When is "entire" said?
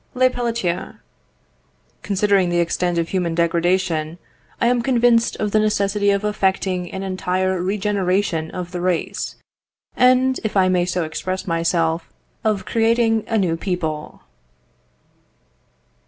7.03-7.61